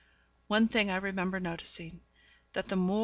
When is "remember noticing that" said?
0.95-2.69